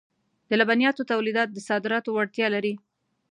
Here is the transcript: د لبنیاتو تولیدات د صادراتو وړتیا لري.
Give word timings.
د 0.49 0.51
لبنیاتو 0.59 1.07
تولیدات 1.11 1.49
د 1.51 1.57
صادراتو 1.69 2.09
وړتیا 2.15 2.47
لري. 2.55 2.73